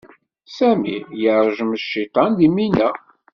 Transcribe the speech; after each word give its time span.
Sami 0.55 0.95
yeṛjem 1.21 1.71
aciṭan 1.75 2.31
deg 2.39 2.49
Mina. 2.55 2.89